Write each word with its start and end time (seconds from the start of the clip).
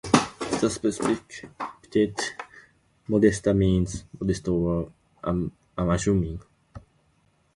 The 0.61 0.67
specific 0.71 1.47
epithet 1.59 2.33
("modesta") 3.07 3.53
means 3.53 4.03
"modest 4.19 4.47
or 4.47 4.91
unassuming". 5.77 6.41